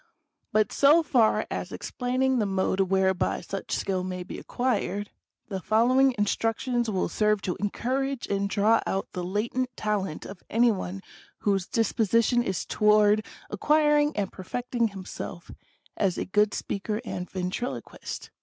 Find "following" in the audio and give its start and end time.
5.61-6.15